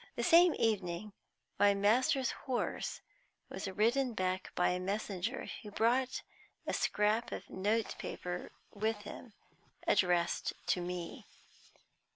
[0.15, 1.13] The same evening
[1.59, 3.01] my master's horse
[3.49, 6.23] was ridden back by a messenger, who brought
[6.65, 9.33] a scrap of notepaper with him
[9.85, 11.27] addressed to me.